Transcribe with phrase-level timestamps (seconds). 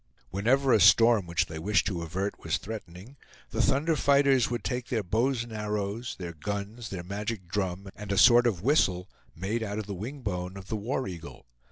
[0.31, 3.17] Whenever a storm which they wished to avert was threatening,
[3.51, 8.11] the thunder fighters would take their bows and arrows, their guns, their magic drum, and
[8.11, 11.45] a sort of whistle, made out of the wingbone of the war eagle.